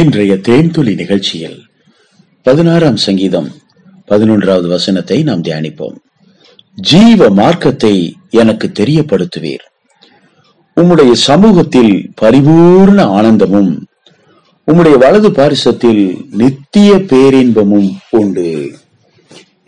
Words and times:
இன்றைய 0.00 0.34
தேன்துளி 0.46 0.92
நிகழ்ச்சியில் 1.00 1.58
பதினாறாம் 2.46 2.96
சங்கீதம் 2.96 3.48
பதினொன்றாவது 4.08 4.68
வசனத்தை 4.72 5.18
நாம் 5.22 5.42
தியானிப்போம். 5.42 5.98
ஜீவ 6.78 7.28
மார்க்கத்தை 7.30 7.92
எனக்கு 8.30 8.66
தெரியப்படுத்துவீர். 8.78 9.64
உம்முடைய 10.76 11.12
சமூகத்தில் 11.28 11.92
பரிபூர்ண 12.22 13.04
ஆனந்தமும் 13.18 13.70
உம்முடைய 14.68 14.96
வலது 15.04 15.30
பாரிசத்தில் 15.30 16.02
நித்திய 16.40 16.98
பேரின்பமும் 17.12 17.88
உண்டு. 18.20 18.48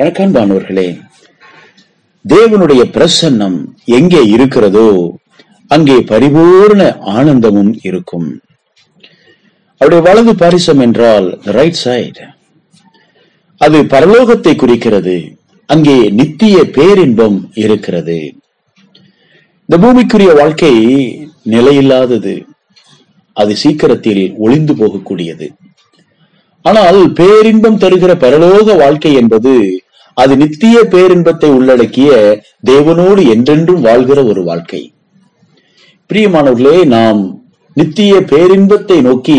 எனக்கான்பானவர்களே 0.01 0.89
தேவனுடைய 2.25 2.85
பிரசன்னம் 2.97 3.59
எங்கே 3.85 4.25
இருக்கிறதோ 4.35 4.89
அங்கே 5.71 5.99
பரிபூர்ண 6.13 6.83
ஆனந்தமும் 7.17 7.73
இருக்கும். 7.83 8.29
அவருடைய 9.81 10.03
வலது 10.07 10.33
பாரிசம் 10.35 10.81
என்றால் 10.81 11.27
ரைட் 11.57 11.81
சைடு 11.85 12.25
அது 13.61 13.79
பரலோகத்தை 13.83 14.53
குறிக்கிறது. 14.57 15.15
அங்கே 15.67 15.97
நித்திய 16.11 16.57
பேரின்பம் 16.65 17.39
இருக்கிறது. 17.55 18.19
இந்த 19.69 19.77
பூமிக்குரிய 19.83 20.33
வாழ்க்கை 20.35 20.75
நிலையில்லாதது. 21.51 22.35
அது 23.33 23.57
சீக்கிரத்தில் 23.57 24.35
ஒளிந்து 24.39 24.75
போகக்கூடியது. 24.75 25.47
ஆனால் 26.65 27.01
பேரின்பம் 27.13 27.79
தருகிற 27.79 28.13
பரலோக 28.25 28.77
வாழ்க்கை 28.77 29.13
என்பது 29.13 29.55
அது 30.15 30.35
நித்திய 30.37 30.77
பேரின்பத்தை 30.95 31.49
உள்ளடக்கிய 31.59 32.11
தேவனோடு 32.67 33.23
என்றென்றும் 33.35 33.81
வாழ்கிற 33.81 34.19
ஒரு 34.25 34.43
வாழ்க்கை. 34.45 34.83
பிரியமானவர்களே 36.11 36.79
நாம் 36.97 37.21
நித்திய 37.79 38.13
பேரின்பத்தை 38.31 38.97
நோக்கி 39.01 39.39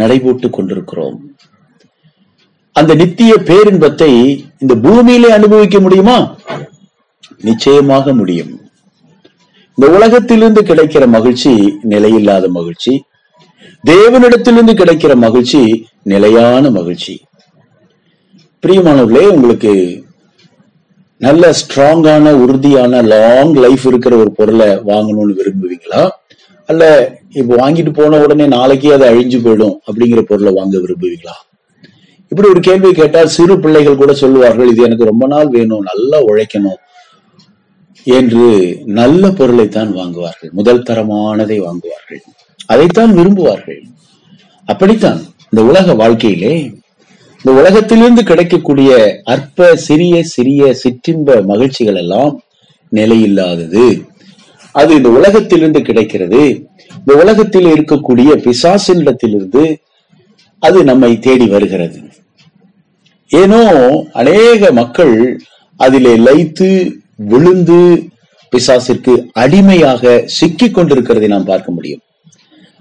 நடைபோட்டுக் 0.00 0.56
கொண்டிருக்கிறோம். 0.56 1.18
அந்த 2.72 2.94
நித்திய 2.94 3.32
பேரின்பத்தை 3.34 4.10
இந்த 4.58 4.74
பூமியிலே 4.84 5.30
அனுபவிக்க 5.30 5.80
முடியுமா? 5.80 6.16
நிச்சயமாக 7.40 8.14
முடியும். 8.14 8.52
இந்த 9.78 9.86
உலகத்திலிருந்து 9.96 10.62
கிடைக்கிற 10.62 11.08
மகிழ்ச்சி 11.08 11.52
நிலையில்லாத 11.88 12.48
மகிழ்ச்சி 12.48 12.92
தேவனிடத்திலிருந்து 13.90 14.74
கிடைக்கிற 14.80 15.16
மகிழ்ச்சி 15.16 15.62
நிலையான 16.02 16.70
மகிழ்ச்சி. 16.70 17.14
பிரியமானவர்களே 18.66 19.24
உங்களுக்கு 19.28 19.74
நல்ல 21.16 21.52
ஸ்ட்ராங்கான 21.60 22.32
உறுதியான 22.44 23.02
லாங் 23.02 23.54
லைஃப் 23.64 23.86
இருக்கிற 23.86 24.16
ஒரு 24.16 24.32
பொருளை 24.32 24.68
வாங்கணும்னு 24.90 25.36
விரும்புவீங்களா? 25.38 26.02
அல்ல 26.68 26.84
இப்ப 27.30 27.56
வாங்கிட்டு 27.60 27.92
போன 27.92 28.18
உடனே 28.22 28.46
நாளைக்கே 28.46 28.92
அது 28.92 29.04
அழிஞ்சு 29.10 29.38
போயிடும் 29.44 29.76
அப்படிங்கிற 29.88 30.20
பொருளை 30.20 30.52
வாங்க 30.52 30.74
விரும்புவீங்களா? 30.78 31.36
இப்படி 32.32 32.48
ஒரு 32.48 32.60
கேள்வி 32.60 32.90
கேட்டால் 32.92 33.34
சிறு 33.36 33.54
பிள்ளைகள் 33.60 34.00
கூட 34.00 34.12
சொல்லுவார்கள் 34.14 34.70
இது 34.72 34.82
எனக்கு 34.82 35.04
ரொம்ப 35.04 35.26
நாள் 35.26 35.48
வேணும் 35.48 35.86
நல்லா 35.90 36.18
உழைக்கணும் 36.20 36.80
என்று 38.04 38.46
நல்ல 38.98 39.30
பொருளைத்தான் 39.30 39.92
வாங்குவார்கள் 39.94 40.50
முதல் 40.50 40.82
தரமானதை 40.82 41.58
வாங்குவார்கள். 41.66 42.20
அதைத்தான் 42.66 43.12
விரும்புவார்கள். 43.16 43.80
அப்படித்தான் 44.64 45.20
இந்த 45.50 45.60
உலக 45.70 45.94
வாழ்க்கையிலே 45.94 46.54
இந்த 47.44 47.50
உலகத்திலிருந்து 47.60 48.22
கிடைக்கக்கூடிய 48.24 48.90
அற்ப 49.24 49.76
சிறிய 49.86 50.22
சிறிய 50.34 50.62
சிற்றின்ப 50.82 51.38
மகிழ்ச்சிகள் 51.44 52.00
எல்லாம் 52.04 52.32
நிலையில்லாதது. 52.92 53.86
அது 54.72 54.94
இந்த 54.94 55.08
உலகத்திலிருந்து 55.08 55.82
கிடைக்கிறது. 55.82 56.68
இந்த 56.98 57.14
உலகத்தில் 57.14 57.66
இருக்கக்கூடிய 57.66 58.30
பிசாசினிடத்திலிருந்து 58.46 59.76
அது 60.58 60.84
நம்மை 60.84 61.18
தேடி 61.18 61.46
வருகிறது. 61.46 61.98
ஏனோ 63.28 63.62
அநேக 64.12 64.72
மக்கள் 64.72 65.40
அதிலே 65.76 66.16
லைத்து 66.16 66.96
விழுந்து 67.16 68.08
பிசாசிற்கு 68.52 69.26
அடிமையாக 69.32 70.22
சிக்கிக் 70.26 70.78
கொண்டிருக்கிறதை 70.78 71.26
நாம் 71.26 71.44
பார்க்க 71.44 71.72
முடியும். 71.72 72.00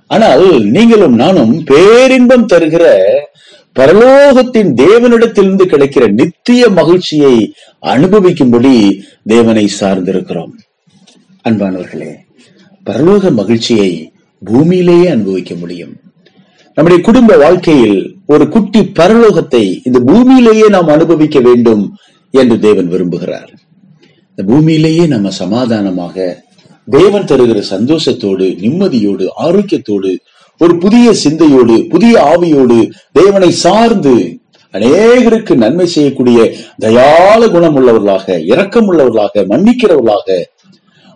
ஆனால் 0.07 0.63
நீங்களும் 0.63 1.15
நானும் 1.15 1.63
பேரின்பம் 1.63 2.45
தருகிற 2.45 2.85
பரலோகத்தின் 3.75 4.69
தேவனிடத்திலிருந்து 4.73 5.65
கிடைக்கிற 5.65 6.11
நித்திய 6.11 6.69
மகிழ்ச்சியை 6.69 7.53
அனுபவிக்கும்படி 7.81 8.99
தேவனை 9.23 9.69
சார்ந்திருக்கிறோம். 9.79 10.53
அன்பானவர்களே 11.47 12.11
பரலோக 12.85 13.31
மகிழ்ச்சியை 13.31 13.91
பூமியிலேயே 14.41 15.07
அனுபவிக்க 15.11 15.55
முடியும். 15.55 15.93
நம்முடைய 16.77 16.99
குடும்ப 17.03 17.37
வாழ்க்கையில் 17.37 17.99
ஒரு 18.25 18.49
குட்டி 18.49 18.81
பரலோகத்தை 18.99 19.63
இந்த 19.83 19.99
பூமியிலேயே 19.99 20.67
நாம் 20.69 20.87
அனுபவிக்க 20.87 21.39
வேண்டும் 21.39 21.83
என்று 22.33 22.59
தேவன் 22.59 22.89
விரும்புகிறார். 22.89 23.49
இந்த 24.29 24.41
பூமியிலேயே 24.51 25.07
நம்ம 25.07 25.29
சமாதானமாக 25.29 26.15
தேவன் 26.87 27.25
தருகிற 27.25 27.61
சந்தோஷத்தோடு 27.69 28.47
நிம்மதியோடு 28.59 29.25
ஆரோக்கியத்தோடு 29.37 30.11
ஒரு 30.61 30.77
புதிய 30.77 31.07
சிந்தையோடு 31.13 31.77
புதிய 31.89 32.13
ஆவியோடு 32.33 32.77
தேவனை 33.11 33.51
சார்ந்து 33.51 34.13
அநேகருக்கு 34.73 35.53
நன்மை 35.55 35.87
செய்யக்கூடிய 35.87 36.39
தயால 36.81 37.41
குணம் 37.49 37.75
உள்ளவர்களாக 37.75 38.37
இரக்கம் 38.43 38.87
உள்ளவர்களாக 38.87 39.43
மன்னிக்கிறவர்களாக 39.49 40.37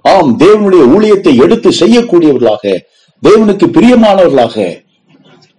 ஆம் 0.02 0.40
தேவனுடைய 0.40 0.84
ஊழியத்தை 0.88 1.36
எடுத்து 1.36 1.70
செய்யக்கூடியவர்களாக 1.70 2.80
தேவனுக்கு 3.28 3.68
பிரியமானவர்களாக 3.68 4.84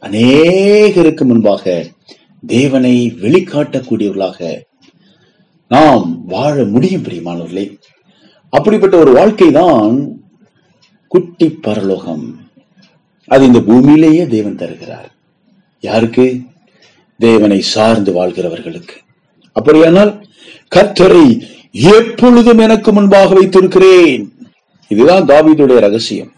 அநேகருக்கு 0.01 1.25
முன்பாக 1.25 1.87
தேவனை 2.47 3.13
வெளிக்காட்டக்கூடியவர்களாக 3.21 4.61
நாம் 5.69 6.23
வாழ 6.27 6.65
முடியும் 6.65 7.03
பிரியமானவர்களே. 7.03 7.79
அப்படிப்பட்ட 8.51 8.97
ஒரு 8.97 9.13
வாழ்க்கை 9.13 9.51
தான் 9.51 10.21
குட்டி 11.09 11.51
பரலோகம். 11.51 12.41
அது 13.27 13.47
இந்த 13.47 13.59
பூமியிலேயே 13.59 14.27
தேவன் 14.27 14.57
தருகிறார். 14.57 15.15
யாருக்கு? 15.81 16.41
தேவனை 17.19 17.61
சார்ந்து 17.61 18.13
வாழ்கிறவர்களுக்கு. 18.13 18.95
அப்படியானால் 19.53 20.27
கர்த்தரை 20.75 21.41
எப்பொழுதும் 21.71 22.59
எனக்கு 22.59 22.93
முன்பாக 22.93 23.35
வைத்திருக்கிறேன். 23.35 24.32
இதுதான் 24.93 25.27
தாவீதுடைய 25.27 25.79
ரகசியம். 25.79 26.31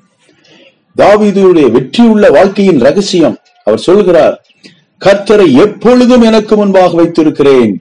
தாவீதுடைய 0.96 1.66
வெற்றியுள்ள 1.70 2.30
வாழ்க்கையின் 2.30 2.80
ரகசியம். 2.80 3.36
அவர் 3.64 3.86
சொல்கிறார் 3.88 4.34
கர்த்தரை 5.04 5.46
எப்பொழுதும் 5.64 6.24
எனக்கு 6.30 6.54
முன்பாக 6.56 6.96
வைத்திருக்கிறேன். 6.96 7.72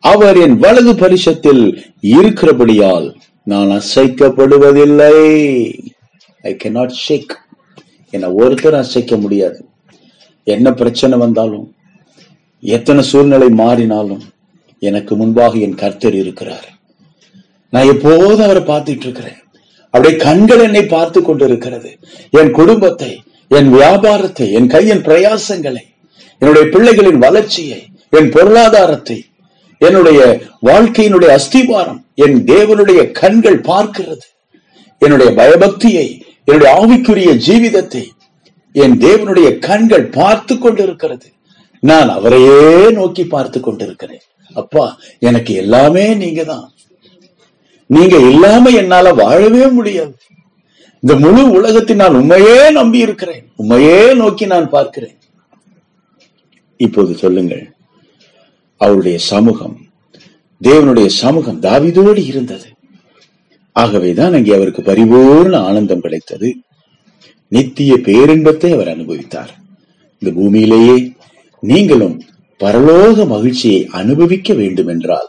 அவர் 0.00 0.36
என் 0.36 0.56
வலது 0.58 0.92
பரிசத்தில் 0.94 1.62
இருக்கிறபடியால் 2.00 3.08
நான் 3.44 3.70
அசைக்கப்படுவதில்லை. 3.78 5.16
ஐ 6.42 6.56
கேனாட் 6.64 6.98
ஷேக் 7.06 7.34
என்னை 8.10 8.28
ஒருத்தர் 8.30 8.78
அசைக்க 8.82 9.16
முடியாது. 9.16 9.58
என்ன 10.44 10.72
பிரச்சனை 10.72 11.18
வந்தாலும் 11.18 11.66
எத்தனை 12.62 13.02
சூழ்நிலை 13.02 13.48
மாறினாலும் 13.48 14.24
எனக்கு 14.78 15.16
முன்பாக 15.16 15.54
என் 15.66 15.80
கர்த்தர் 15.82 16.14
இருக்கிறார். 16.14 16.68
நான் 17.70 17.90
எப்போதும் 17.94 18.44
அவரை 18.46 18.62
பார்த்துட்டு 18.62 19.04
இருக்கிறேன். 19.06 19.38
அப்படியே 19.94 20.14
கண்கள் 20.26 20.62
என்னை 20.66 20.82
பார்த்து 20.94 21.20
கொண்டிருக்கிறது. 21.22 21.90
என் 22.40 22.52
குடும்பத்தை 22.58 23.12
என் 23.50 23.70
வியாபாரத்தை 23.76 24.46
என் 24.58 24.68
கையின் 24.74 25.04
பிரயாசங்களை 25.06 25.84
என்னுடைய 26.42 26.64
பிள்ளைகளின் 26.74 27.20
வளர்ச்சியை 27.24 27.80
என் 28.18 28.30
பொருளாதாரத்தை 28.36 29.18
என்னுடைய 29.86 30.20
வாழ்க்கையினுடைய 30.68 31.30
அஸ்திவாரம் 31.38 32.00
என் 32.24 32.38
தேவனுடைய 32.52 33.00
கண்கள் 33.20 33.60
பார்க்கிறது. 33.70 34.26
என்னுடைய 35.02 35.30
பயபக்தியை 35.40 36.08
என்னுடைய 36.48 36.70
ஆவிக்குரிய 36.80 37.30
ஜீவிதத்தை 37.46 38.04
என் 38.74 38.96
தேவனுடைய 39.04 39.48
கண்கள் 39.68 40.06
பார்த்து 40.18 40.54
கொண்டிருக்கிறது. 40.58 41.28
நான் 41.82 42.10
அவரையே 42.16 42.58
நோக்கி 42.98 43.24
பார்த்து 43.34 43.58
கொண்டிருக்கிறேன். 43.60 44.24
அப்பா 44.56 44.84
எனக்கு 45.28 45.52
எல்லாமே 45.62 46.04
நீங்க 46.22 46.42
தான் 46.44 46.66
நீங்க 47.94 48.16
இல்லாம 48.30 48.70
என்னால 48.80 49.12
வாழவே 49.12 49.64
முடியாது. 49.78 50.14
இந்த 51.02 51.14
முழு 51.24 51.42
உலகத்தை 51.50 51.94
நான் 51.96 52.14
உண்மையே 52.14 52.56
நம்பி 52.70 52.98
இருக்கிறேன். 52.98 53.44
உண்மையே 53.56 54.00
நோக்கி 54.14 54.46
நான் 54.46 54.68
பார்க்கிறேன். 54.70 55.16
இப்போது 56.80 57.12
சொல்லுங்கள். 57.14 57.64
அவருடைய 58.80 59.18
சமூகம் 59.18 59.76
தேவனுடைய 60.60 61.06
சமூகம் 61.06 61.62
தாவிதோடு 61.62 62.20
இருந்தது. 62.26 62.68
ஆகவேதான் 63.76 64.34
அங்கே 64.34 64.52
அவருக்கு 64.54 64.82
பரிபூர்ண 64.82 65.56
ஆனந்தம் 65.68 66.00
கிடைத்தது. 66.00 66.48
நித்திய 67.52 67.92
பேரின்பத்தை 68.08 68.70
அவர் 68.72 68.92
அனுபவித்தார். 68.94 69.52
இந்த 70.22 70.30
பூமியிலேயே 70.38 70.96
நீங்களும் 71.62 72.16
பரலோக 72.60 73.26
மகிழ்ச்சியை 73.26 73.82
அனுபவிக்க 74.00 74.52
வேண்டும் 74.54 74.86
என்றால் 74.86 75.28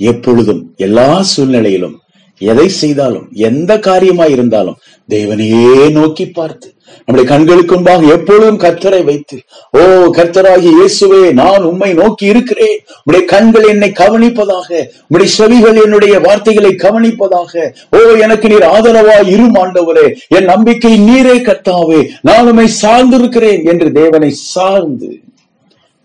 எப்பொழுதும் 0.00 0.62
எல்லா 0.78 1.08
சூழ்நிலையிலும் 1.30 1.96
எதை 2.40 2.68
செய்தாலும் 2.74 3.26
எந்த 3.42 3.72
காரியமாய் 3.78 4.32
இருந்தாலும் 4.32 4.80
தேவனையே 5.08 5.76
நோக்கி 5.92 6.24
பார்த்து 6.28 6.68
நம்முடைய 6.98 7.26
கண்களுக்கு 7.30 7.74
முன்பாக 7.74 8.02
எப்பொழுதும் 8.06 8.58
கர்த்தரை 8.58 9.00
வைத்து 9.04 9.36
ஓ 9.74 9.80
கர்த்தராகி 10.16 10.70
இயேசுவே 10.72 11.20
நான் 11.32 11.64
உம்மை 11.64 11.88
நோக்கி 11.94 12.24
இருக்கிறேன். 12.26 12.76
உடைய 13.02 13.22
கண்கள் 13.24 13.66
என்னை 13.68 13.90
கவனிப்பதாக 13.92 14.68
உடைய 15.10 15.28
செவிகள் 15.34 15.78
என்னுடைய 15.82 16.16
வார்த்தைகளை 16.18 16.72
கவனிப்பதாக 16.76 17.64
ஓ 17.92 18.00
எனக்கு 18.18 18.48
நீர் 18.48 18.66
ஆதரவா 18.70 19.16
இரு 19.28 19.46
ஆண்டவரே 19.56 20.06
என் 20.36 20.50
நம்பிக்கை 20.52 20.92
நீரே 21.08 21.36
கர்த்தாவே 21.40 22.00
நான் 22.22 22.48
உம்மை 22.48 22.68
சார்ந்திருக்கிறேன் 22.82 23.64
என்று 23.64 23.88
தேவனை 23.92 24.30
சார்ந்து 24.46 25.10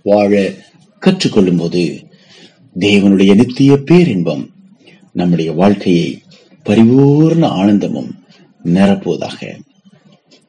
வாழ 0.06 0.32
கற்றுக்கொள்ளும் 1.02 1.62
போது 1.62 1.84
தேவனுடைய 2.80 3.36
நித்திய 3.36 3.78
பேரின்பம் 3.78 4.50
நம்முடைய 5.12 5.52
வாழ்க்கையை 5.52 6.20
பரிபூர்ண 6.66 7.46
ஆனந்தமும் 7.46 8.16
நிரப்புவதாக. 8.64 9.60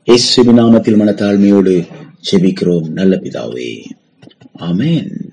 இயேசுவின் 0.05 0.59
நாமத்தில் 0.59 0.99
மனத்தாழ்மையோடு 0.99 1.89
செபிக்கிறோம் 2.31 2.89
நல்ல 2.89 3.17
பிதாவே. 3.17 3.85
ஆமென். 4.53 5.32